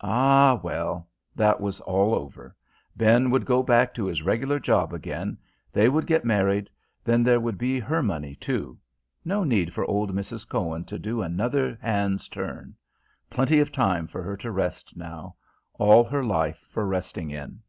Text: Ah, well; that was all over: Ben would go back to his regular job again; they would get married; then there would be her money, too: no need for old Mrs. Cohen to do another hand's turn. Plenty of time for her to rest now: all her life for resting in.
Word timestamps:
Ah, 0.00 0.58
well; 0.64 1.08
that 1.36 1.60
was 1.60 1.80
all 1.82 2.12
over: 2.12 2.56
Ben 2.96 3.30
would 3.30 3.46
go 3.46 3.62
back 3.62 3.94
to 3.94 4.06
his 4.06 4.22
regular 4.22 4.58
job 4.58 4.92
again; 4.92 5.38
they 5.72 5.88
would 5.88 6.04
get 6.04 6.24
married; 6.24 6.68
then 7.04 7.22
there 7.22 7.38
would 7.38 7.56
be 7.58 7.78
her 7.78 8.02
money, 8.02 8.34
too: 8.34 8.76
no 9.24 9.44
need 9.44 9.72
for 9.72 9.84
old 9.84 10.12
Mrs. 10.12 10.48
Cohen 10.48 10.84
to 10.86 10.98
do 10.98 11.22
another 11.22 11.78
hand's 11.80 12.26
turn. 12.28 12.74
Plenty 13.30 13.60
of 13.60 13.70
time 13.70 14.08
for 14.08 14.20
her 14.20 14.36
to 14.38 14.50
rest 14.50 14.96
now: 14.96 15.36
all 15.74 16.02
her 16.02 16.24
life 16.24 16.58
for 16.68 16.84
resting 16.84 17.30
in. 17.30 17.60